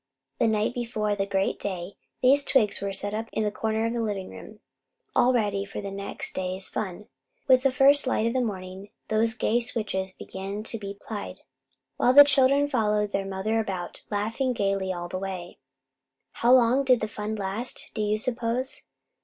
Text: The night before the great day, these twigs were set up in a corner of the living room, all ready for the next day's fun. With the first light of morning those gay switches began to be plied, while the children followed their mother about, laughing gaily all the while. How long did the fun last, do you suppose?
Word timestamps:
The 0.39 0.47
night 0.47 0.73
before 0.73 1.15
the 1.15 1.27
great 1.27 1.59
day, 1.59 1.93
these 2.23 2.43
twigs 2.43 2.81
were 2.81 2.91
set 2.91 3.13
up 3.13 3.27
in 3.31 3.45
a 3.45 3.51
corner 3.51 3.85
of 3.85 3.93
the 3.93 4.01
living 4.01 4.31
room, 4.31 4.57
all 5.15 5.31
ready 5.31 5.63
for 5.63 5.79
the 5.79 5.91
next 5.91 6.33
day's 6.33 6.67
fun. 6.67 7.05
With 7.47 7.61
the 7.61 7.71
first 7.71 8.07
light 8.07 8.25
of 8.25 8.33
morning 8.43 8.89
those 9.09 9.35
gay 9.35 9.59
switches 9.59 10.13
began 10.13 10.63
to 10.63 10.79
be 10.79 10.97
plied, 10.99 11.41
while 11.97 12.13
the 12.13 12.23
children 12.23 12.67
followed 12.67 13.11
their 13.11 13.27
mother 13.27 13.59
about, 13.59 14.01
laughing 14.09 14.53
gaily 14.53 14.91
all 14.91 15.07
the 15.07 15.19
while. 15.19 15.53
How 16.31 16.51
long 16.51 16.83
did 16.83 16.99
the 16.99 17.07
fun 17.07 17.35
last, 17.35 17.91
do 17.93 18.01
you 18.01 18.17
suppose? 18.17 18.87